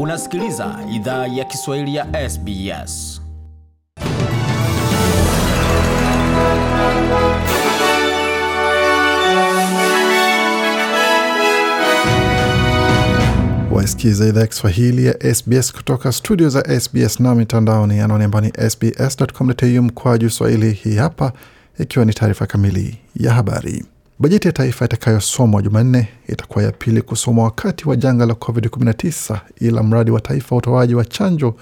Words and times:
Unasikiliza 0.00 0.78
idhaa 0.94 1.26
ya 1.26 1.44
Kiswahili 1.44 1.94
ya 1.94 2.30
SBS. 2.30 3.22
Waisikiza 13.72 14.26
idhaa 14.26 14.40
ya 14.40 14.46
Kiswahili 14.46 15.06
ya 15.06 15.34
SBS 15.34 15.72
kutoka 15.72 16.12
studio 16.12 16.48
za 16.48 16.80
SBS 16.80 17.20
na 17.20 17.34
mitandaoni 17.34 18.00
anwani 18.00 18.24
ambayo 18.24 18.44
ni 18.44 18.70
sbs.com.au 18.70 19.82
mkwaju 19.82 20.30
swahili. 20.30 20.72
Hii 20.72 20.96
hapa 20.96 21.32
ikiwa 21.78 22.04
ni 22.04 22.14
taarifa 22.14 22.46
kamili 22.46 22.98
ya 23.14 23.32
habari. 23.32 23.84
Bajeti 24.18 24.48
ya 24.48 24.52
taifa 24.52 24.84
itakayosomwa 24.84 25.62
Jumanne 25.62 26.08
itakuwa 26.28 26.64
ya 26.64 26.72
pili 26.72 27.02
kusomwa 27.02 27.44
wakati 27.44 27.88
wa 27.88 27.96
janga 27.96 28.26
la 28.26 28.34
COVID-19, 28.34 29.38
ila 29.60 29.82
mradi 29.82 30.10
wa 30.10 30.20
taifa 30.20 30.54
wa 30.54 30.58
utoaji 30.58 30.94
wa 30.94 31.04
chanjo 31.04 31.54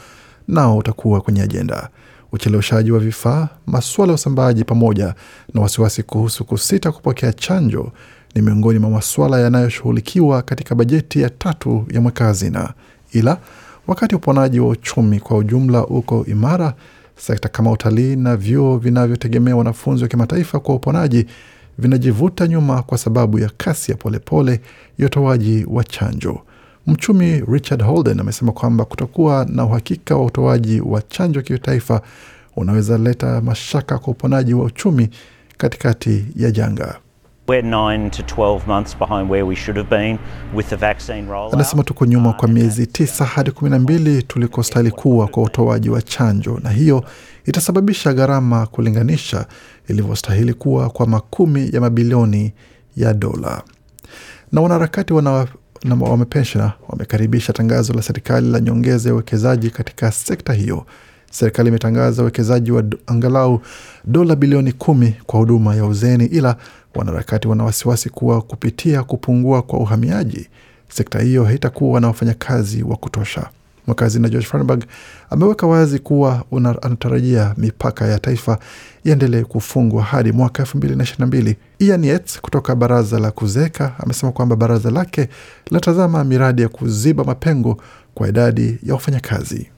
nao 0.49 0.77
utakuwa 0.79 1.21
kwenye 1.21 1.43
ajenda. 1.43 1.89
Ucheleweshaji 2.33 2.91
wa 2.91 2.99
vifaa, 2.99 3.49
masuala 3.67 4.13
ya 4.13 4.15
usambaaji, 4.15 4.65
pamoja 4.65 5.15
na 5.55 5.61
wasiwasi 5.61 6.03
kuhusu 6.03 6.45
kusita 6.45 6.93
kupokea 6.93 7.33
chanjo 7.33 7.93
ni 8.35 8.43
miongoni 8.43 8.79
mwa 8.79 8.91
masuala 8.91 9.41
yanayoshughulikiwa 9.41 10.43
katika 10.43 10.75
bajeti 10.75 11.21
ya 11.21 11.31
tatu 11.31 11.87
ya 11.91 12.01
mweka 12.01 12.25
hazina. 12.25 12.73
Ila 13.13 13.39
wakati 13.87 14.15
uponaji 14.15 14.61
wa 14.61 14.69
uchumi 14.69 15.21
kwa 15.21 15.37
ujumla 15.37 15.87
uko 15.87 16.25
imara, 16.29 16.75
sekta 17.17 17.49
kama 17.49 17.71
utalii 17.71 18.17
na 18.17 18.37
vyuo 18.37 18.79
vinavyotegemea 18.79 19.57
wanafunzi 19.57 20.03
wa 20.03 20.09
kimataifa 20.09 20.61
kwa 20.61 20.75
uponaji 20.75 21.27
vinajivuta 21.79 22.47
nyuma 22.49 22.83
kwa 22.83 22.99
sababu 22.99 23.39
ya 23.39 23.51
kasi 23.57 23.91
ya 23.93 23.97
polepole 23.99 24.61
ya 24.99 25.07
utoaji 25.07 25.67
wa 25.69 25.85
chanjo. 25.85 26.41
Mchumi 26.87 27.41
Richard 27.49 27.83
Holden 27.83 28.21
amesema 28.21 28.53
kwamba 28.53 28.85
kutokuwa 28.85 29.47
na 29.51 29.65
uhakika 29.65 30.17
wa 30.17 30.25
utoaji 30.25 30.81
wa 30.81 31.03
chanjo 31.03 31.43
kitaifa 31.43 32.03
unaweza 32.57 32.99
leta 32.99 33.41
mashaka 33.41 33.99
kwa 33.99 34.09
uponaji 34.13 34.55
wa 34.55 34.65
uchumi 34.65 35.09
katikati 35.59 36.25
ya 36.37 36.51
janga. 36.51 36.99
Anasema 41.55 41.83
tuko 41.83 42.07
nyuma 42.07 42.33
kwa 42.33 42.49
miezi 42.49 42.87
tisa 42.87 43.25
hadi 43.25 43.51
kumi 43.51 43.71
na 43.71 43.79
mbili 43.79 44.23
tulikostahili 44.23 44.91
kuwa 44.91 45.29
kwa 45.29 45.43
utoaji 45.43 45.91
wa 45.91 46.03
chanjo, 46.03 46.61
na 46.63 46.71
hiyo 46.71 47.05
itasababisha 47.45 48.13
gharama 48.13 48.67
kulinganisha 48.67 49.47
ilivyostahili 49.89 50.55
kuwa 50.55 50.91
kwa 50.91 51.07
makumi 51.07 51.71
ya 51.73 51.81
mabilioni 51.81 52.53
ya 52.97 53.15
dola. 53.15 53.63
Na 54.53 54.61
wanaharakati 54.61 55.13
wana 55.13 55.47
na 55.85 56.73
wamekaribisha 56.89 57.53
tangazo 57.53 57.93
la 57.93 58.03
serikali 58.03 58.51
la 58.51 58.61
nyongeza 58.61 59.09
ya 59.09 59.15
uwekezaji 59.15 59.71
katika 59.71 60.13
sekta 60.13 60.53
hiyo. 60.53 60.87
Serikali 61.35 61.69
imetangaza 61.69 62.23
uwekezaji 62.23 62.71
wa 62.73 62.85
angalau 63.07 63.61
dola 64.05 64.37
bilioni 64.37 64.73
kumi 64.73 65.15
kwa 65.27 65.41
huduma 65.41 65.75
ya 65.77 65.85
uzeni, 65.87 66.25
ila 66.27 66.57
wanaharakati 66.95 67.49
wana 67.49 67.65
wasiwasi 67.65 68.11
kuwa 68.11 68.43
kupitia 68.43 69.03
kupungua 69.03 69.63
kwa 69.63 69.79
uhamiaji, 69.79 70.49
sekta 70.89 71.21
hiyo 71.21 71.45
haitakuwa 71.45 72.01
na 72.01 72.07
wafanyakazi 72.07 72.83
wa 72.83 72.97
kutosha. 72.97 73.49
Mwakazina 73.87 74.29
George 74.29 74.47
Farnberg 74.47 74.85
ameweka 75.31 75.67
wazi 75.67 75.99
kuwa 75.99 76.45
anatarajia 76.83 77.55
mipaka 77.57 78.07
ya 78.07 78.19
taifa 78.19 78.59
iendelee 79.05 79.43
kufungwa 79.43 80.03
hadi 80.03 80.33
mwaka 80.33 80.63
elfu 80.63 80.77
mbili 80.79 80.97
na 80.97 81.03
ishirini 81.05 81.21
na 81.21 81.27
mbili. 81.27 81.57
Ian 81.79 82.05
Yates 82.05 82.41
kutoka 82.41 82.75
baraza 82.75 83.19
la 83.19 83.31
kuzeeka 83.31 83.93
amesema 83.99 84.33
kwamba 84.33 84.57
baraza 84.57 84.91
lake 84.91 85.29
linatazama 85.67 86.25
miradi 86.25 86.63
ya 86.63 86.69
kuziba 86.69 87.25
mapengo 87.25 87.77
kwa 88.15 88.29
idadi 88.29 88.79
ya 88.83 88.95
wafanyakazi. 88.95 89.69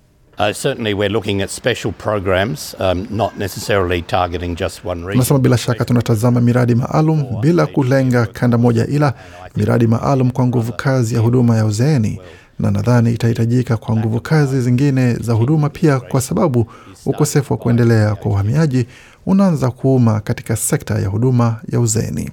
Anasema 5.14 5.38
bila 5.38 5.58
shaka 5.58 5.84
tunatazama 5.84 6.40
miradi 6.40 6.74
maalum 6.74 7.24
bila 7.40 7.66
kulenga 7.66 8.26
kanda 8.26 8.58
moja, 8.58 8.86
ila 8.86 9.14
miradi 9.56 9.86
maalum 9.86 10.30
kwa 10.30 10.46
nguvu 10.46 10.72
kazi 10.72 11.14
ya 11.14 11.20
huduma 11.20 11.56
ya 11.56 11.64
uzeeni 11.66 12.20
na 12.58 12.70
nadhani 12.70 13.12
itahitajika 13.12 13.76
kwa 13.76 13.96
nguvu 13.96 14.20
kazi 14.20 14.60
zingine 14.60 15.14
za 15.14 15.32
huduma 15.32 15.68
pia, 15.68 16.00
kwa 16.00 16.20
sababu 16.20 16.66
ukosefu 17.06 17.52
wa 17.52 17.58
kuendelea 17.58 18.14
kwa 18.14 18.30
uhamiaji 18.30 18.86
unaanza 19.26 19.70
kuuma 19.70 20.20
katika 20.20 20.56
sekta 20.56 20.98
ya 20.98 21.08
huduma 21.08 21.60
ya 21.72 21.80
uzeeni. 21.80 22.30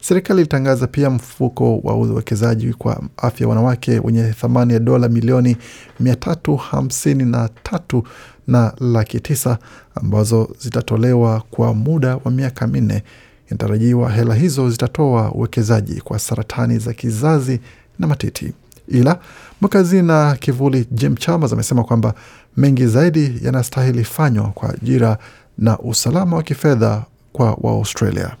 Serikali 0.00 0.40
ilitangaza 0.40 0.86
pia 0.86 1.10
mfuko 1.10 1.78
wa 1.78 1.94
uwekezaji 1.94 2.72
kwa 2.72 3.02
afya 3.16 3.48
wanawake 3.48 3.98
wenye 3.98 4.22
thamani 4.32 4.72
ya 4.72 4.78
dola 4.78 5.08
milioni 5.08 5.56
mia 6.00 6.16
tatu 6.16 6.56
hamsini 6.56 7.24
na 7.24 7.48
tatu 7.62 8.04
na 8.46 8.72
laki 8.80 9.20
tisa 9.20 9.58
ambazo 9.94 10.48
zitatolewa 10.58 11.42
kwa 11.50 11.74
muda 11.74 12.16
wa 12.24 12.30
miaka 12.30 12.66
minne. 12.66 13.02
Inatarajiwa 13.48 14.10
hela 14.10 14.34
hizo 14.34 14.70
zitatoa 14.70 15.32
uwekezaji 15.32 16.00
kwa 16.00 16.18
saratani 16.18 16.78
za 16.78 16.92
kizazi 16.92 17.60
na 17.98 18.06
matiti. 18.06 18.52
Ila 18.88 19.18
mkazi 19.60 20.02
na 20.02 20.36
kivuli 20.40 20.86
Jim 20.90 21.16
Chalmers 21.16 21.52
amesema 21.52 21.84
kwamba 21.84 22.14
mengi 22.56 22.86
zaidi 22.86 23.38
yanastahili 23.42 24.04
fanywa 24.04 24.48
kwa 24.48 24.70
ajira 24.74 25.18
na 25.58 25.78
usalama 25.78 26.36
wa 26.36 26.42
kifedha 26.42 27.02
kwa 27.32 27.56
Waaustralia. 27.60 28.36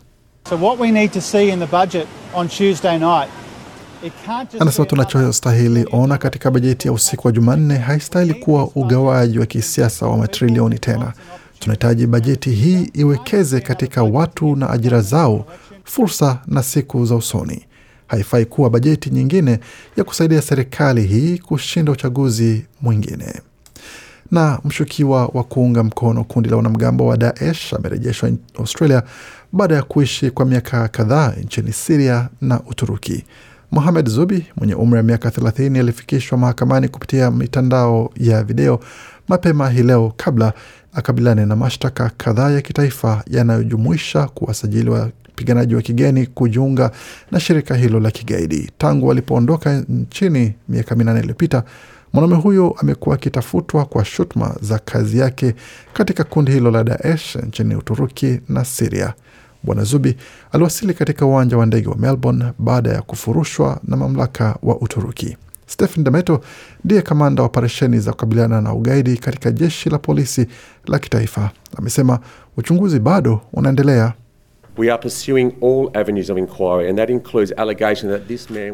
So 0.50 0.56
what 0.56 0.80
we 0.80 0.90
need 0.90 1.12
to 1.12 1.20
see 1.20 1.48
in 1.50 1.58
the 1.60 1.66
budget 1.66 2.06
on 2.34 2.48
Tuesday 2.48 2.98
night 2.98 3.28
Anasema 4.60 4.86
tunachostahili 4.86 5.86
ona 5.92 6.18
katika 6.18 6.50
bajeti 6.50 6.88
ya 6.88 6.92
usiku 6.92 7.26
wa 7.26 7.32
Jumanne 7.32 7.76
haistahili 7.78 8.34
kuwa 8.34 8.68
ugawaji 8.74 9.38
wa 9.38 9.46
kisiasa 9.46 10.06
wa 10.06 10.16
matrilioni 10.18 10.78
tena. 10.78 11.12
Tunahitaji 11.58 12.06
bajeti 12.06 12.50
hii 12.50 12.90
iwekeze 12.94 13.60
katika 13.60 14.02
watu 14.02 14.56
na 14.56 14.70
ajira 14.70 15.00
zao, 15.00 15.46
fursa 15.84 16.38
na 16.46 16.62
siku 16.62 17.06
za 17.06 17.14
usoni. 17.16 17.66
Haifai 18.06 18.44
kuwa 18.44 18.70
bajeti 18.70 19.10
nyingine 19.10 19.58
ya 19.96 20.04
kusaidia 20.04 20.42
serikali 20.42 21.02
hii 21.02 21.38
kushinda 21.38 21.92
uchaguzi 21.92 22.66
mwingine. 22.80 23.40
Na 24.30 24.58
mshukiwa 24.64 25.26
wa 25.26 25.44
kuunga 25.44 25.82
mkono 25.84 26.24
kundi 26.24 26.48
la 26.48 26.56
wanamgambo 26.56 27.06
wa 27.06 27.16
Daesh 27.16 27.74
amerejeshwa 27.74 28.30
Australia 28.58 29.02
baada 29.52 29.74
ya 29.74 29.82
kuishi 29.82 30.30
kwa 30.30 30.44
miaka 30.46 30.88
kadhaa 30.88 31.32
nchini 31.44 31.72
Siria 31.72 32.28
na 32.40 32.60
Uturuki. 32.60 33.24
Mohamed 33.70 34.08
Zubi 34.08 34.46
mwenye 34.56 34.74
umri 34.74 34.96
wa 34.96 35.02
miaka 35.02 35.28
30 35.28 35.80
alifikishwa 35.80 36.38
mahakamani 36.38 36.88
kupitia 36.88 37.30
mitandao 37.30 38.10
ya 38.16 38.44
video 38.44 38.80
mapema 39.28 39.70
hii 39.70 39.82
leo 39.82 40.12
kabla 40.16 40.52
akabiliane 40.94 41.46
na 41.46 41.56
mashtaka 41.56 42.10
kadhaa 42.16 42.50
ya 42.50 42.60
kitaifa 42.60 43.22
yanayojumuisha 43.30 44.26
kuwasajili 44.26 44.90
wapiganaji 44.90 45.74
wa 45.74 45.82
kigeni 45.82 46.26
kujiunga 46.26 46.90
na 47.30 47.40
shirika 47.40 47.74
hilo 47.74 48.00
la 48.00 48.10
kigaidi. 48.10 48.70
Tangu 48.78 49.10
alipoondoka 49.12 49.84
nchini 49.88 50.54
miaka 50.68 50.94
minane 50.94 51.18
iliyopita, 51.20 51.62
mwanaume 52.12 52.36
huyo 52.36 52.74
amekuwa 52.78 53.14
akitafutwa 53.14 53.84
kwa 53.84 54.04
shutuma 54.04 54.56
za 54.60 54.78
kazi 54.78 55.18
yake 55.18 55.54
katika 55.92 56.24
kundi 56.24 56.52
hilo 56.52 56.70
la 56.70 56.84
Daesh 56.84 57.36
nchini 57.36 57.74
Uturuki 57.74 58.40
na 58.48 58.64
Siria. 58.64 59.14
Bwana 59.62 59.84
Zubi 59.84 60.16
aliwasili 60.52 60.94
katika 60.94 61.26
uwanja 61.26 61.56
wa 61.58 61.66
ndege 61.66 61.88
wa 61.88 61.96
Melbourne 61.96 62.44
baada 62.58 62.90
ya 62.90 63.02
kufurushwa 63.02 63.80
na 63.84 63.96
mamlaka 63.96 64.56
wa 64.62 64.80
Uturuki. 64.80 65.36
Stephen 65.66 66.04
Demeto 66.04 66.40
ndiye 66.84 67.02
kamanda 67.02 67.42
wa 67.42 67.46
operesheni 67.46 67.98
za 68.00 68.10
kukabiliana 68.12 68.60
na 68.60 68.74
ugaidi 68.74 69.16
katika 69.16 69.50
jeshi 69.50 69.90
la 69.90 69.98
polisi 69.98 70.46
la 70.86 70.98
kitaifa. 70.98 71.50
Amesema 71.78 72.18
uchunguzi 72.56 72.98
bado 73.00 73.40
unaendelea. 73.52 74.12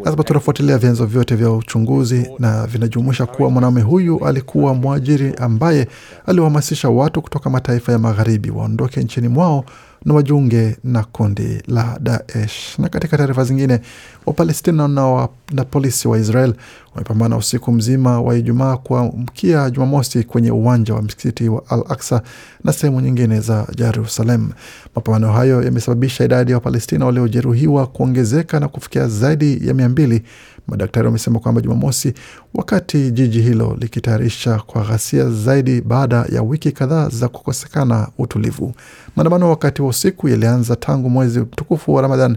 Lazima 0.05 0.25
tunafuatilia 0.25 0.79
vyanzo 0.79 1.07
vyote 1.07 1.35
vya 1.35 1.51
uchunguzi 1.51 2.31
na 2.39 2.67
vinajumuisha 2.67 3.27
kuwa 3.27 3.51
mwanaume 3.51 3.81
huyu 3.81 4.25
alikuwa 4.27 4.75
mwajiri 4.75 5.35
ambaye 5.39 5.89
aliwahamasisha 6.27 6.89
watu 6.89 7.23
kutoka 7.23 7.51
mataifa 7.51 7.93
ya 7.93 7.99
magharibi 7.99 8.51
waondoke 8.51 9.01
nchini 9.01 9.29
mwao 9.29 9.65
na 10.05 10.15
wajiunge 10.15 10.77
na 10.85 11.05
kundi 11.05 11.63
la 11.69 11.99
Daesh. 12.01 12.79
Na 12.79 12.89
katika 12.89 13.17
taarifa 13.19 13.45
zingine, 13.45 13.81
Wapalestina 14.27 14.89
na, 14.89 15.29
na 15.53 15.65
polisi 15.65 16.09
wa 16.09 16.19
Israel 16.19 16.55
wamepambana 16.97 17.37
usiku 17.37 17.73
mzima 17.73 18.21
wa 18.21 18.37
Ijumaa 18.37 18.77
kuamkia 18.77 19.71
Jumamosi 19.71 20.25
kwenye 20.25 20.51
uwanja 20.51 20.95
wa 20.95 21.03
msikiti 21.03 21.49
wa 21.49 21.63
Al 21.69 21.85
Aksa 21.89 22.23
na 22.65 22.73
sehemu 22.73 23.01
nyingine 23.01 23.41
za 23.41 23.67
Jerusalem. 23.77 24.51
Mapambano 24.95 25.33
hayo 25.33 25.63
yamesababisha 25.63 26.25
idadi 26.25 26.51
ya 26.51 26.57
Wapalestina 26.57 27.07
waliojeruhiwa 27.07 27.87
kuongezeka 27.87 28.61
na 28.61 28.69
kufikia 28.69 29.09
zaidi 29.09 29.69
ya 29.69 29.75
mia 29.75 29.89
mbili. 29.89 30.23
Madaktari 30.67 31.07
wamesema 31.07 31.39
kwamba 31.39 31.61
Jumamosi, 31.61 32.15
wakati 32.55 33.11
jiji 33.11 33.41
hilo 33.43 33.77
likitayarisha 33.81 34.59
kwa 34.67 34.83
ghasia 34.85 35.31
zaidi 35.31 35.81
baada 35.81 36.27
ya 36.33 36.43
wiki 36.43 36.73
kadhaa 36.73 37.09
za 37.09 37.29
kukosekana 37.29 38.09
utulivu. 38.19 38.75
Maandamano 39.17 39.51
wakati 39.51 39.83
wa 39.83 39.89
usiku 39.89 40.29
yalianza 40.29 40.77
tangu 40.77 41.11
mwezi 41.11 41.41
mtukufu 41.41 41.95
wa 41.95 42.03
Ramadhan 42.03 42.37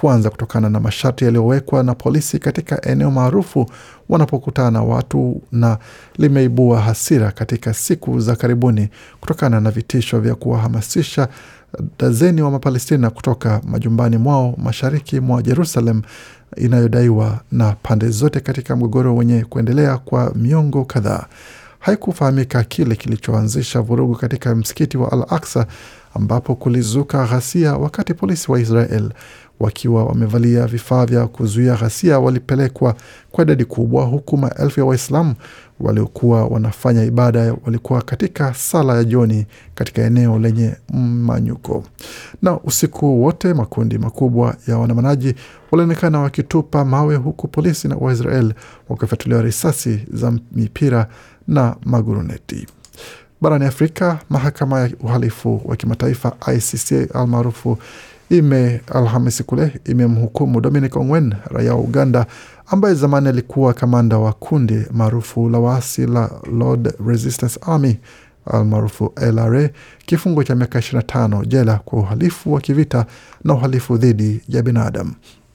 kuanza 0.00 0.30
kutokana 0.30 0.70
na 0.70 0.80
masharti 0.80 1.24
yaliyowekwa 1.24 1.82
na 1.82 1.94
polisi 1.94 2.38
katika 2.38 2.82
eneo 2.86 3.10
maarufu 3.10 3.70
wanapokutana 4.08 4.70
na 4.70 4.82
watu 4.82 5.42
na 5.52 5.78
limeibua 6.18 6.80
hasira 6.80 7.30
katika 7.32 7.74
siku 7.74 8.20
za 8.20 8.36
karibuni 8.36 8.88
kutokana 9.20 9.60
na 9.60 9.70
vitisho 9.70 10.20
vya 10.20 10.34
kuwahamasisha 10.34 11.28
dazeni 11.98 12.42
wa 12.42 12.50
Mapalestina 12.50 13.10
kutoka 13.10 13.60
majumbani 13.64 14.16
mwao 14.16 14.54
mashariki 14.56 15.20
mwa 15.20 15.42
Jerusalem 15.42 16.02
inayodaiwa 16.56 17.40
na 17.52 17.72
pande 17.82 18.08
zote 18.08 18.40
katika 18.40 18.76
mgogoro 18.76 19.16
wenye 19.16 19.44
kuendelea 19.44 19.96
kwa 19.96 20.32
miongo 20.34 20.84
kadhaa. 20.84 21.26
Haikufahamika 21.78 22.64
kile 22.64 22.96
kilichoanzisha 22.96 23.80
vurugu 23.80 24.14
katika 24.14 24.54
msikiti 24.54 24.96
wa 24.96 25.12
Al 25.12 25.24
Aksa 25.28 25.66
ambapo 26.18 26.54
kulizuka 26.54 27.26
ghasia 27.26 27.76
wakati 27.76 28.14
polisi 28.14 28.52
wa 28.52 28.60
Israel 28.60 29.10
wakiwa 29.60 30.04
wamevalia 30.04 30.66
vifaa 30.66 31.06
vya 31.06 31.26
kuzuia 31.26 31.74
ghasia 31.76 32.18
walipelekwa 32.18 32.94
kwa 33.30 33.44
idadi 33.44 33.64
kubwa, 33.64 34.04
huku 34.04 34.36
maelfu 34.36 34.80
ya 34.80 34.86
Waislamu 34.86 35.34
waliokuwa 35.80 36.44
wanafanya 36.46 37.04
ibada 37.04 37.54
walikuwa 37.64 38.02
katika 38.02 38.54
sala 38.54 38.94
ya 38.96 39.04
jioni 39.04 39.46
katika 39.74 40.02
eneo 40.02 40.38
lenye 40.38 40.74
manyuko. 41.24 41.84
Na 42.42 42.60
usiku 42.60 43.22
wote 43.24 43.54
makundi 43.54 43.98
makubwa 43.98 44.56
ya 44.66 44.78
waandamanaji 44.78 45.34
walionekana 45.70 46.20
wakitupa 46.20 46.84
mawe, 46.84 47.16
huku 47.16 47.48
polisi 47.48 47.88
na 47.88 47.96
Waisrael 47.96 48.54
wakifyatuliwa 48.88 49.42
risasi 49.42 50.00
za 50.12 50.32
mipira 50.52 51.08
na 51.48 51.76
maguruneti. 51.84 52.66
Barani 53.40 53.64
Afrika, 53.64 54.18
mahakama 54.30 54.80
ya 54.80 54.90
uhalifu 55.00 55.60
wa 55.64 55.76
kimataifa 55.76 56.32
ICC 56.54 57.16
almaarufu 57.16 57.78
ime 58.30 58.80
Alhamisi 58.94 59.42
kule 59.42 59.80
imemhukumu 59.84 60.60
Dominic 60.60 60.96
Ongwen, 60.96 61.34
raia 61.50 61.74
wa 61.74 61.80
Uganda 61.80 62.26
ambaye 62.66 62.94
zamani 62.94 63.28
alikuwa 63.28 63.74
kamanda 63.74 64.18
wa 64.18 64.32
kundi 64.32 64.82
maarufu 64.92 65.48
la 65.48 65.58
waasi 65.58 66.06
la 66.06 66.30
Lord 66.52 66.94
Resistance 67.06 67.60
Army 67.66 67.98
almaarufu 68.46 69.12
LRA 69.16 69.68
kifungo 70.06 70.44
cha 70.44 70.54
miaka 70.54 70.78
25 70.78 71.46
jela 71.46 71.80
kwa 71.84 71.98
uhalifu 71.98 72.52
wa 72.52 72.60
kivita 72.60 73.06
na 73.44 73.54
uhalifu 73.54 73.96
dhidi 73.96 74.40
ya 74.48 74.62
binadamu. 74.62 75.12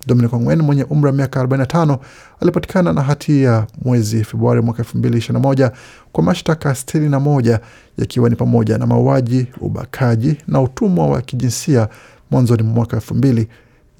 Dominic 0.07 0.33
Ongwen 0.33 0.61
mwenye 0.61 0.83
umri 0.83 1.05
wa 1.07 1.13
miaka 1.13 1.44
45 1.44 1.97
alipatikana 2.41 2.94
na 2.94 3.01
hatia 3.01 3.67
mwezi 3.85 4.23
Februari 4.23 4.61
mwaka 4.61 4.83
2021 4.83 5.71
kwa 6.11 6.23
mashtaka 6.23 6.71
61 6.71 7.59
yakiwa 7.97 8.29
ni 8.29 8.35
pamoja 8.35 8.77
na 8.77 8.85
mauaji, 8.88 9.47
ubakaji 9.61 10.38
na 10.47 10.61
utumwa 10.61 11.07
wa 11.07 11.21
kijinsia 11.21 11.88
mwanzoni 12.31 12.63
mwa 12.63 12.73
mwaka 12.73 12.95
elfu 12.97 13.15
mbili 13.15 13.47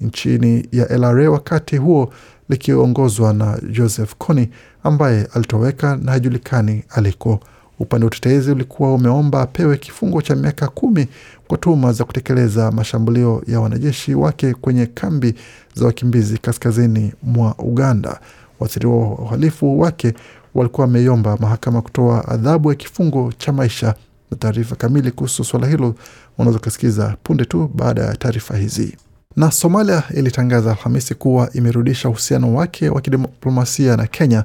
nchini 0.00 0.68
ya 0.72 0.98
LRA, 0.98 1.30
wakati 1.30 1.76
huo 1.76 2.12
likiongozwa 2.48 3.32
na 3.32 3.58
Joseph 3.70 4.14
Kony 4.18 4.48
ambaye 4.82 5.28
alitoweka 5.34 5.96
na 5.96 6.12
hajulikani 6.12 6.84
aliko. 6.90 7.40
Upande 7.78 8.04
wa 8.04 8.10
utetezi 8.10 8.50
ulikuwa 8.50 8.94
umeomba 8.94 9.42
apewe 9.42 9.76
kifungo 9.76 10.22
cha 10.22 10.36
miaka 10.36 10.68
kumi 10.68 11.08
kwa 11.48 11.58
tuhuma 11.58 11.92
za 11.92 12.04
kutekeleza 12.04 12.70
mashambulio 12.72 13.42
ya 13.46 13.60
wanajeshi 13.60 14.14
wake 14.14 14.54
kwenye 14.54 14.86
kambi 14.86 15.34
za 15.74 15.86
wakimbizi 15.86 16.38
kaskazini 16.38 17.12
mwa 17.22 17.54
Uganda. 17.58 18.20
Waathiriwa 18.60 18.96
wa 18.98 19.18
uhalifu 19.18 19.80
wake 19.80 20.14
walikuwa 20.54 20.86
wameiomba 20.86 21.36
mahakama 21.36 21.82
kutoa 21.82 22.28
adhabu 22.28 22.68
ya 22.68 22.74
kifungo 22.74 23.32
cha 23.38 23.52
maisha. 23.52 23.94
Na 24.30 24.36
taarifa 24.36 24.76
kamili 24.76 25.10
kuhusu 25.10 25.44
suala 25.44 25.66
hilo 25.66 25.94
unaweza 26.38 26.58
ukasikiza 26.58 27.16
punde 27.22 27.44
tu 27.44 27.70
baada 27.74 28.02
ya 28.02 28.16
taarifa 28.16 28.56
hizi. 28.56 28.96
Na 29.36 29.50
Somalia 29.50 30.02
ilitangaza 30.14 30.70
Alhamisi 30.70 31.14
kuwa 31.14 31.50
imerudisha 31.52 32.08
uhusiano 32.08 32.54
wake 32.54 32.88
wa 32.88 33.00
kidiplomasia 33.00 33.96
na 33.96 34.06
Kenya 34.06 34.44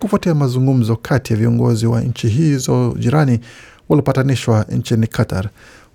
kufuatia 0.00 0.34
mazungumzo 0.34 0.96
kati 0.96 1.32
ya 1.32 1.38
viongozi 1.38 1.86
wa 1.86 2.00
nchi 2.00 2.28
hizo 2.28 2.94
jirani 2.98 3.40
waliopatanishwa 3.88 4.64
nchini 4.70 5.06
Qatar. 5.06 5.48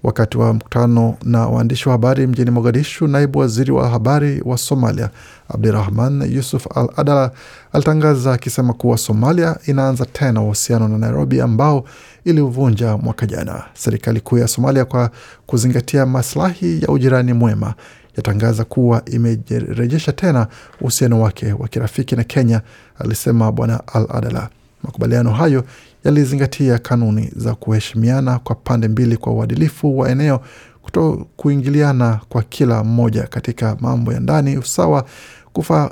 Wakati 0.04 0.38
wa 0.38 0.54
mkutano 0.54 1.18
na 1.24 1.48
waandishi 1.48 1.90
wa 1.90 1.92
habari 1.92 2.28
mjini 2.28 2.52
Mogadishu, 2.52 3.08
naibu 3.08 3.40
waziri 3.40 3.72
wa 3.72 3.90
habari 3.90 4.42
wa 4.46 4.58
Somalia 4.58 5.10
Abdirahman 5.50 6.32
Yusuf 6.36 6.68
Al 6.78 6.90
Adala 6.96 7.32
alitangaza 7.74 8.34
akisema 8.34 8.74
kuwa 8.74 8.98
Somalia 8.98 9.58
inaanza 9.68 10.06
tena 10.06 10.42
uhusiano 10.42 10.88
na 10.88 10.98
Nairobi 10.98 11.42
ambao 11.42 11.86
iliuvunja 12.26 12.98
mwaka 12.98 13.26
jana. 13.26 13.64
Serikali 13.74 14.20
kuu 14.22 14.38
ya 14.38 14.48
Somalia, 14.48 14.86
kwa 14.86 15.12
kuzingatia 15.46 16.06
maslahi 16.06 16.82
ya 16.82 16.88
ujirani 16.88 17.34
mwema, 17.34 17.74
yatangaza 18.18 18.64
kuwa 18.64 19.02
imerejesha 19.06 20.12
tena 20.12 20.48
uhusiano 20.82 21.22
wake 21.22 21.54
wa 21.54 21.68
kirafiki 21.68 22.16
na 22.16 22.24
Kenya, 22.24 22.62
alisema 23.00 23.52
Bwana 23.52 23.82
Al 23.94 24.08
Adala. 24.10 24.50
Makubaliano 24.84 25.32
hayo 25.32 25.64
yalizingatia 26.04 26.78
kanuni 26.78 27.32
za 27.36 27.56
kuheshimiana 27.56 28.40
kwa 28.40 28.56
pande 28.56 28.88
mbili 28.88 29.18
kwa 29.18 29.34
uadilifu 29.34 29.98
wa 30.00 30.10
eneo, 30.10 30.40
kuto 30.82 31.28
kuingiliana 31.38 32.20
kwa 32.30 32.44
kila 32.44 32.84
mmoja 32.84 33.24
katika 33.24 33.78
mambo 33.80 34.14
ya 34.14 34.20
ndani, 34.20 34.58
usawa, 34.58 35.06
kufa, 35.54 35.92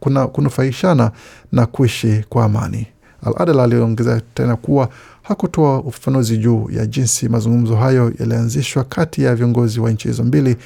kuna, 0.00 0.26
kunufaishana 0.26 1.10
na 1.52 1.66
kuishi 1.66 2.24
kwa 2.28 2.44
amani. 2.44 2.86
Al-Adala 3.26 3.64
aliongeza 3.64 4.20
tena 4.34 4.56
kuwa 4.56 4.88
hakutoa 5.22 5.78
ufafanuzi 5.80 6.36
juu 6.38 6.68
ya 6.70 6.86
jinsi 6.86 7.28
mazungumzo 7.28 7.76
hayo 7.76 8.12
yalianzishwa 8.18 8.84
kati 8.84 9.22
ya 9.22 9.34
viongozi 9.34 9.80
wa 9.80 9.90
nchi 9.90 10.08
hizo 10.08 10.24
mbili, 10.24 10.56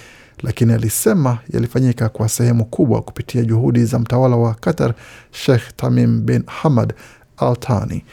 lakini 0.42 0.72
alisema 0.72 1.38
yalifanyika 1.50 2.08
kwa 2.08 2.28
sehemu 2.28 2.64
kubwa 2.64 3.02
kupitia 3.02 3.42
juhudi 3.42 3.84
za 3.84 3.98
mtawala 3.98 4.36
wa 4.36 4.54
Qatar 4.54 4.94
Sheikh 5.30 5.62
Tamim 5.76 6.26
bin 6.26 6.42
Hamad 6.46 6.94
Al 7.36 7.56
Thani. 7.56 8.04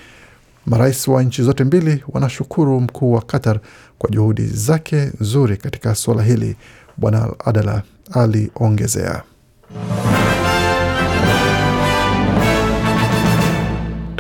Marais 0.66 1.08
wa 1.08 1.24
nchi 1.24 1.44
zote 1.44 1.64
mbili 1.64 2.04
wanashukuru 2.08 2.80
mkuu 2.82 3.14
wa 3.14 3.22
Qatar 3.22 3.60
kwa 3.98 4.10
juhudi 4.10 4.46
zake 4.48 5.12
nzuri 5.20 5.58
katika 5.58 5.96
suala 5.96 6.24
hili, 6.24 6.56
Bwana 6.98 7.24
Al 7.24 7.34
Adala 7.46 7.84
aliongezea. 8.12 9.24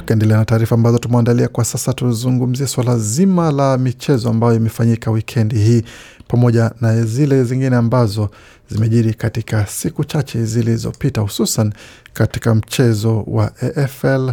Tukiendelea 0.09 0.37
na 0.37 0.45
taarifa 0.45 0.75
ambazo 0.75 0.97
tumeandalia 0.99 1.47
kwa 1.47 1.65
sasa, 1.65 1.93
tuzungumzie 1.93 2.67
swala 2.67 2.97
zima 2.97 3.51
la 3.51 3.77
michezo 3.77 4.29
ambayo 4.29 4.55
imefanyika 4.55 5.11
wikendi 5.11 5.57
hii 5.59 5.83
pamoja 6.27 6.71
na 6.81 7.03
zile 7.05 7.43
zingine 7.43 7.75
ambazo 7.75 8.29
zimejiri 8.69 9.13
katika 9.13 9.65
siku 9.65 10.03
chache 10.05 10.45
zilizopita, 10.45 11.21
hususan 11.21 11.73
katika 12.13 12.55
mchezo 12.55 13.23
wa 13.27 13.51
AFL, 13.61 14.31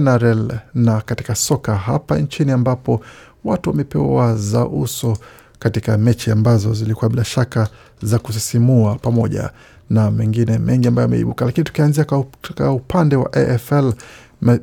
NRL 0.00 0.52
na 0.74 1.00
katika 1.00 1.34
soka 1.34 1.76
hapa 1.76 2.18
nchini, 2.18 2.52
ambapo 2.52 3.00
watu 3.44 3.70
wamepewa 3.70 4.36
za 4.36 4.66
uso 4.66 5.16
katika 5.58 5.98
mechi 5.98 6.30
ambazo 6.30 6.74
zilikuwa 6.74 7.10
bila 7.10 7.24
shaka 7.24 7.68
za 8.02 8.18
kusisimua 8.18 8.94
pamoja 8.94 9.50
na 9.90 10.10
mengine 10.10 10.58
mengi 10.58 10.88
ambayo 10.88 11.04
yameibuka. 11.08 11.44
Lakini 11.44 11.64
tukianzia 11.64 12.04
katika 12.04 12.70
upande 12.72 13.16
wa 13.16 13.32
AFL, 13.32 13.92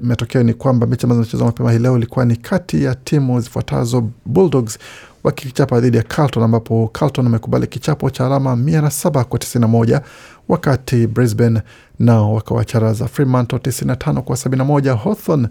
matokeo 0.01 0.43
ni 0.43 0.53
kwamba 0.53 0.87
mechi 0.87 1.03
ambazo 1.05 1.21
zimechezwa 1.21 1.45
mapema 1.47 1.71
hii 1.71 1.79
leo 1.79 1.97
ilikuwa 1.97 2.25
ni 2.25 2.35
kati 2.35 2.83
ya 2.83 2.95
timu 2.95 3.41
zifuatazo: 3.41 4.09
Bulldogs 4.25 4.77
wakikichapa 5.23 5.79
dhidi 5.79 5.97
ya 5.97 6.03
Carlton, 6.03 6.43
ambapo 6.43 6.87
Carlton 6.93 7.25
wamekubali 7.25 7.67
kichapo 7.67 8.09
cha 8.09 8.25
alama 8.25 8.55
mia 8.55 8.81
na 8.81 8.91
saba 8.91 9.23
kwa 9.23 9.39
tisini 9.39 9.61
na 9.61 9.67
moja 9.67 10.01
wakati 10.49 11.07
Brisbane 11.07 11.61
nao 11.99 12.33
wakawacharaza 12.33 13.07
Fremantle 13.07 13.57
95 13.59 14.21
kwa 14.21 14.35
71. 14.35 14.97
Hawthorn 14.97 15.47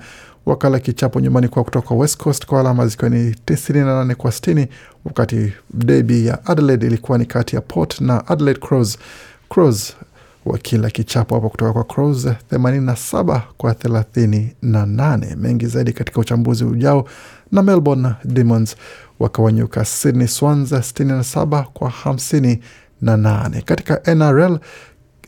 wakala 0.46 0.78
kichapo 0.78 1.20
nyumbani 1.20 1.48
kwa 1.48 1.64
kutoka 1.64 1.94
West 1.94 2.16
Coast 2.16 2.46
kwa 2.46 2.60
alama 2.60 2.86
zikiwa 2.86 3.10
ni 3.10 3.30
98 3.30 4.14
kwa 4.14 4.30
60, 4.30 4.66
wakati 5.04 5.52
debi 5.74 6.26
ya 6.26 6.46
Adelaide 6.46 6.86
ilikuwa 6.86 7.18
ni 7.18 7.26
kati 7.26 7.56
ya 7.56 7.62
Port 7.62 8.00
na 8.00 8.26
Adelaide 8.28 8.60
Crows. 8.60 8.98
Crows 9.48 9.96
wakila 10.48 10.90
kichapo 10.90 11.34
hapo 11.34 11.48
kutoka 11.48 11.72
kwa 11.72 11.84
Crows 11.84 12.26
87 12.52 13.40
kwa 13.56 13.72
38. 13.72 15.36
Mengi 15.36 15.66
zaidi 15.66 15.92
katika 15.92 16.20
uchambuzi 16.20 16.64
ujao. 16.64 17.08
Na 17.52 17.62
Melbourne 17.62 18.08
Demons 18.24 18.76
wakawanyuka 19.20 19.84
Sydney 19.84 20.28
Swans 20.28 20.72
67 20.72 21.64
kwa 21.64 21.90
58. 22.04 23.62
Katika 23.62 24.14
NRL 24.14 24.58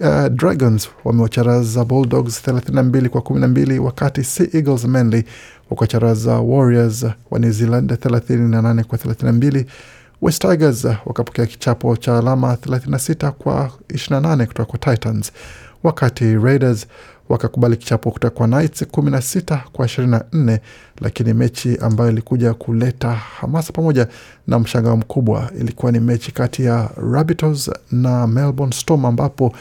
Uh, 0.02 0.26
Dragons 0.26 0.88
wamewacharaza 1.04 1.84
Bulldogs 1.84 2.42
32 2.48 3.08
kwa 3.08 3.20
12, 3.20 3.78
wakati 3.78 4.24
Sea 4.24 4.46
Eagles 4.52 4.84
Manly 4.84 5.24
wakacharaza 5.70 6.38
Warriors 6.40 7.06
wa 7.30 7.38
New 7.38 7.50
Zealand 7.52 7.92
38 7.92 8.82
kwa 8.84 8.98
32. 8.98 9.64
West 10.22 10.42
Tigers 10.42 10.84
wakapokea 10.84 11.46
kichapo 11.46 11.96
cha 11.96 12.18
alama 12.18 12.54
36 12.54 13.30
kwa 13.30 13.70
28 13.88 14.46
kutoka 14.46 14.64
kwa 14.64 14.78
Titans, 14.94 15.32
wakati 15.82 16.34
Raiders 16.34 16.86
wakakubali 17.28 17.76
kichapo 17.76 18.10
kutoka 18.10 18.36
kwa 18.36 18.46
Knights 18.48 18.82
16 18.82 19.60
kwa 19.72 19.86
24, 19.86 20.58
lakini 21.00 21.34
mechi 21.34 21.76
ambayo 21.80 22.10
ilikuja 22.10 22.54
kuleta 22.54 23.10
hamasa 23.12 23.72
pamoja 23.72 24.08
na 24.46 24.58
mshangao 24.58 24.96
mkubwa 24.96 25.50
ilikuwa 25.60 25.92
ni 25.92 26.00
mechi 26.00 26.32
kati 26.32 26.64
ya 26.64 26.90
Rabbitohs 27.12 27.70
na 27.92 28.26
Melbourne 28.26 28.74
Storm 28.74 29.04
ambapo 29.04 29.52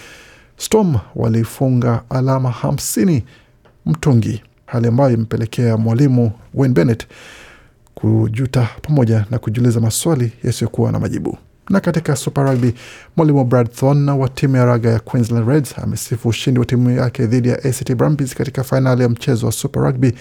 Storm 0.58 0.96
walifunga 1.16 2.02
alama 2.10 2.52
hamsini 2.52 3.24
mtungi, 3.86 4.44
hali 4.66 4.88
ambayo 4.88 5.12
imepelekea 5.12 5.78
mwalimu 5.78 6.32
Wayne 6.54 6.74
Bennett 6.74 7.08
kujuta 7.96 8.70
pamoja 8.82 9.26
na 9.32 9.40
kujiuliza 9.40 9.80
maswali 9.80 10.32
yasiyokuwa 10.44 10.92
na 10.92 11.00
majibu. 11.00 11.38
Na 11.70 11.80
katika 11.80 12.16
Super 12.16 12.44
Rugby, 12.44 12.74
mwalimu 13.18 13.44
Brad 13.46 13.70
Thorn 13.72 14.10
wa 14.10 14.30
timu 14.30 14.56
ya 14.56 14.66
raga 14.66 14.90
ya 14.90 15.00
Queensland 15.00 15.48
Reds 15.50 15.80
amesifu 15.80 16.30
ushindi 16.30 16.60
wa 16.60 16.66
timu 16.66 16.90
yake 16.90 17.26
dhidi 17.28 17.50
ya 17.50 17.56
ACT 17.64 17.94
Brumbies 17.96 18.36
katika 18.36 18.64
fainali 18.64 19.02
ya 19.02 19.10
mchezo 19.10 19.46
wa 19.46 19.52
Super 19.52 19.84
Rugby 19.84 20.14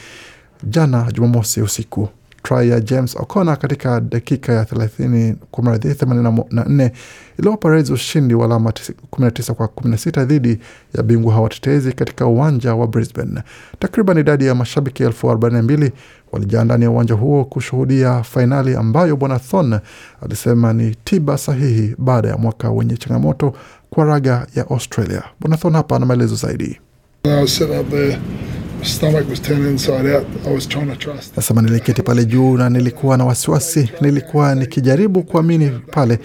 jana 0.65 1.13
Jumamosi 1.13 1.63
usiku. 1.63 2.09
Try 2.49 2.69
ya 2.69 2.81
James 2.81 3.17
O'Connor 3.17 3.59
katika 3.59 4.01
dakika 4.01 4.53
ya 4.53 4.63
30 4.65 5.35
kwa 5.51 5.65
mradhi 5.65 5.89
84 5.89 6.91
iliwapa 7.39 7.69
Reds 7.71 7.91
ushindi 7.91 8.35
wa 8.35 8.45
alama 8.45 8.71
19 8.71 9.53
kwa 9.53 9.67
16 9.67 10.25
dhidi 10.25 10.59
ya 10.97 11.03
bingwa 11.03 11.33
hawa 11.33 11.43
watetezi 11.45 11.93
katika 11.93 12.27
uwanja 12.27 12.75
wa 12.75 12.87
Brisbane. 12.87 13.43
Takriban 13.79 14.19
idadi 14.19 14.47
ya 14.47 14.55
mashabiki 14.55 15.03
elfu 15.03 15.27
42 15.27 15.91
walijaa 16.33 16.65
ndani 16.65 16.85
ya 16.85 16.91
uwanja 16.91 17.15
huo 17.15 17.45
kushuhudia 17.45 18.23
fainali 18.23 18.75
ambayo 18.77 19.17
bwana 19.17 19.39
Thorn 19.39 19.79
alisema 20.23 20.73
ni 20.73 20.95
tiba 21.05 21.39
sahihi 21.39 21.95
baada 21.99 22.29
ya 22.29 22.37
mwaka 22.37 22.71
wenye 22.71 22.97
changamoto 22.97 23.55
kwa 23.91 24.05
raga 24.05 24.47
ya 24.55 24.71
Australia. 24.71 25.23
Bwana 25.41 25.57
Thorn 25.57 25.75
hapa 25.75 25.97
ana 25.97 26.07
maelezo 26.07 26.35
zaidi. 26.35 26.81
Nasema 31.37 31.63
niliketi 31.63 32.03
pale 32.03 32.25
juu 32.25 32.57
na 32.57 32.71
nilikuwa 32.71 33.17
na 33.17 33.25
wasiwasi, 33.25 33.91
nilikuwa 34.01 34.55
nikijaribu 34.55 35.23
kuamini 35.23 35.71
pale. 35.91 36.19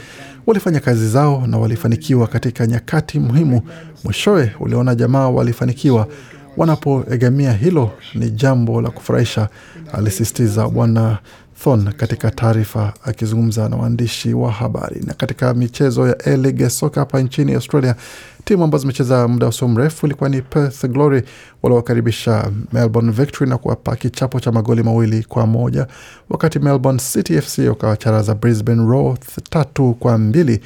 Walifanya 0.48 0.80
kazi 0.80 1.10
zao 1.10 1.48
na 1.48 1.58
walifanikiwa 1.58 2.28
katika 2.28 2.68
nyakati 2.68 3.20
muhimu. 3.20 3.62
Mwishowe 4.04 4.52
uliona 4.60 4.96
jamaa 4.96 5.30
walifanikiwa 5.30 6.08
wanapoegemea. 6.58 7.54
Hilo 7.54 7.92
ni 8.16 8.30
jambo 8.30 8.82
la 8.82 8.90
kufurahisha, 8.90 9.50
alisisitiza 9.94 10.68
bwana 10.70 11.18
Thorn 11.64 11.92
katika 11.94 12.32
taarifa 12.32 12.94
akizungumza 13.04 13.70
na 13.70 13.76
waandishi 13.78 14.34
wa 14.34 14.52
habari. 14.52 15.02
Na 15.06 15.14
katika 15.14 15.54
michezo 15.54 16.08
ya 16.08 16.20
A-League 16.26 16.70
soka 16.70 17.00
hapa 17.00 17.22
nchini 17.22 17.54
Australia, 17.54 17.96
timu 18.46 18.64
ambazo 18.64 18.82
zimecheza 18.82 19.28
muda 19.28 19.48
usio 19.48 19.68
mrefu 19.68 20.06
ilikuwa 20.06 20.30
ni 20.30 20.42
Perth 20.42 20.86
Glory 20.86 21.24
waliowakaribisha 21.64 22.52
Melbourne 22.74 23.12
Victory 23.12 23.50
na 23.50 23.58
kuwapa 23.58 23.96
kichapo 23.96 24.40
cha 24.40 24.52
magoli 24.52 24.84
mawili 24.84 25.24
kwa 25.24 25.48
moja, 25.48 25.88
wakati 26.30 26.60
Melbourne 26.60 27.00
City 27.00 27.42
FC 27.42 27.60
wakawacharaza 27.60 28.36
Brisbane 28.36 28.86
Roar 28.86 29.18
tatu 29.50 29.94
kwa 30.00 30.18
mbili. 30.18 30.60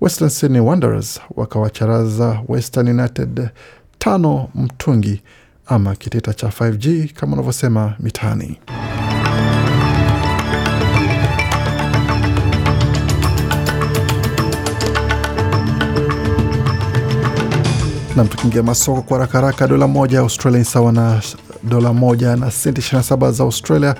Western 0.00 0.30
Sydney 0.30 0.60
Wanderers 0.60 1.20
wakawacharaza 1.36 2.40
Western 2.48 2.88
United 3.00 3.48
tano 3.98 4.48
mtungi 4.54 5.22
ama 5.66 5.94
kitita 5.96 6.32
cha 6.34 6.46
5G 6.48 7.12
kama 7.12 7.32
unavyosema 7.32 7.94
mitaani. 8.00 8.58
Nam, 18.18 18.28
tukiingia 18.28 18.62
masoko 18.62 19.02
kwa 19.02 19.26
haraka, 19.26 19.66
dola 19.68 19.86
moja 19.86 20.16
ya 20.16 20.22
Australia 20.22 20.58
ni 20.58 20.64
sawa 20.64 20.92
na 20.92 21.20
dola 21.62 21.92
moja 21.92 22.36
na 22.36 22.50
senti 22.50 22.80
27 22.80 23.32
za 23.32 23.44
Australia, 23.44 23.94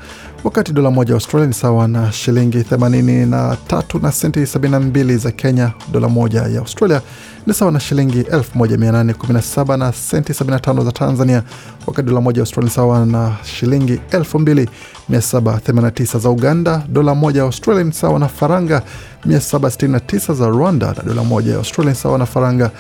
wakati 0.45 0.73
dola 0.73 0.90
moja 0.90 1.11
ya 1.11 1.14
Australia 1.14 1.47
ni 1.49 1.54
sawa 1.54 1.88
na 1.88 2.12
shilingi 2.12 2.59
83 2.59 4.02
na 4.02 4.12
senti 4.12 4.40
72 4.40 5.16
za 5.18 5.30
Kenya. 5.33 5.73
Dola 5.92 6.09
moja 6.09 6.42
ya 6.42 6.59
Australia 6.61 7.00
ni 7.47 7.54
sawa 7.54 7.73
na 7.73 7.80
shilingi 7.80 8.23
1817 8.23 9.76
na 9.76 9.92
senti 9.92 10.33
75 10.33 10.85
za 10.85 10.92
Tanzania, 10.92 11.42
wakati 11.87 12.09
dola 12.09 12.21
moja 12.21 12.38
ya 12.38 12.42
Australia 12.42 12.68
ni 12.68 12.75
sawa 12.75 13.07
na 13.07 13.37
shilingi 13.45 14.00
2789 14.11 16.18
za 16.18 16.30
Uganda. 16.30 16.83
Dola 16.88 17.14
moja 17.14 17.40
ya 17.40 17.47
Australia 17.47 17.85
ni 17.85 17.92
sawa 17.92 18.18
na 18.18 18.28
faranga 18.28 18.83
769 19.26 20.35
za 20.35 20.47
Rwanda, 20.49 20.95
na 20.97 21.02
dola 21.02 21.25
moja 21.25 21.50
ya 21.52 21.59
Australia 21.59 21.92
ni 21.92 21.99
sawa 21.99 22.18
na 22.18 22.26
faranga 22.26 22.71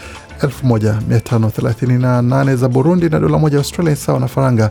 1538 0.42 2.56
za 2.56 2.68
Burundi 2.68 3.08
na 3.08 3.20
dola 3.20 3.38
moja 3.38 3.54
ya 3.56 3.60
Australia 3.60 3.96
sawa 3.96 4.20
na 4.20 4.28
faranga 4.28 4.70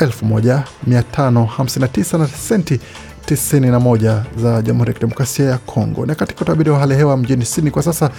1559 0.00 2.18
na 2.18 2.26
senti 2.26 2.80
91 3.26 4.22
za 4.42 4.62
Jamhuri 4.62 4.88
ya 4.88 4.94
Kidemokrasia 4.94 5.46
ya 5.50 5.58
Kongo. 5.58 6.06
Na 6.06 6.14
katika 6.14 6.40
utabiri 6.40 6.70
wa 6.70 6.78
hali 6.78 6.92
ya 6.92 6.98
hewa 6.98 7.16
mjini 7.16 7.44
Sydney 7.44 7.70
kwa 7.70 7.82
sasa 7.82 8.10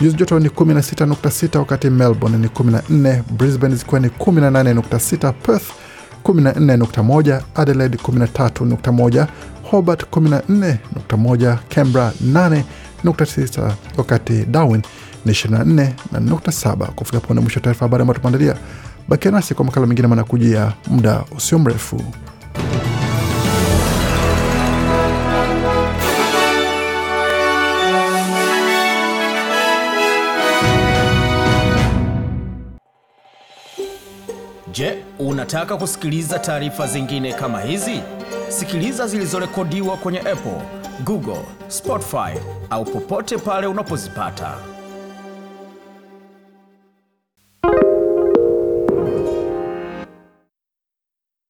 nyuzi 0.00 0.16
joto 0.16 0.38
ni 0.38 0.48
16.6, 0.48 1.58
wakati 1.58 1.90
Melbourne 1.90 2.38
ni 2.38 2.46
14, 2.46 3.22
Brisbane 3.38 3.74
zikiwa 3.74 4.00
ni 4.00 4.08
18.6, 4.08 5.32
Perth 5.32 5.64
14.1, 6.24 7.40
Adelaide 7.54 7.96
13.1, 7.96 9.26
Hobart 9.70 10.02
14.1, 10.12 11.56
Canberra 11.68 12.12
8.9, 12.24 13.72
wakati 13.96 14.32
Darwin 14.44 14.82
ni 15.24 15.32
24 15.32 15.88
na 16.12 16.20
nukta. 16.20 16.76
Kufika 16.86 17.20
pone 17.20 17.40
mwisho 17.40 17.60
taarifa 17.60 17.84
habari 17.84 18.00
ambayo 18.02 18.18
tumeandalia. 18.20 18.56
Bakia 19.10 19.30
nasi 19.30 19.54
kwa 19.54 19.64
makala 19.64 19.86
mengine 19.86 20.08
manakujia 20.08 20.72
muda 20.86 21.24
usio 21.36 21.58
mrefu. 21.58 22.02
Je, 34.72 35.04
unataka 35.18 35.76
kusikiliza 35.76 36.38
taarifa 36.38 36.86
zingine 36.86 37.32
kama 37.32 37.60
hizi? 37.60 38.00
Sikiliza 38.48 39.06
zilizorekodiwa 39.06 39.96
kwenye 39.96 40.18
Apple, 40.18 40.60
Google, 41.04 41.42
Spotify 41.68 42.38
au 42.70 42.84
popote 42.84 43.36
pale 43.38 43.66
unapozipata. 43.66 44.54